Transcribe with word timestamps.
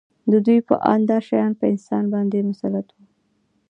د 0.31 0.33
دوی 0.45 0.59
په 0.67 0.75
اند 0.91 1.03
دا 1.11 1.17
شیان 1.27 1.51
په 1.59 1.65
انسان 1.73 2.03
باندې 2.13 2.47
مسلط 2.49 2.87
وو 2.93 3.03